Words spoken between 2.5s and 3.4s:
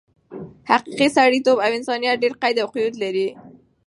او قیود لري.